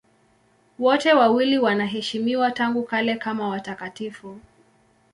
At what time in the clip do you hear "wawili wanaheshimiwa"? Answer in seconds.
1.13-2.51